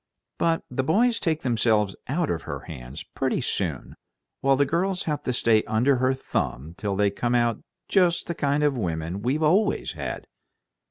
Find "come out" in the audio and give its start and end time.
7.11-7.61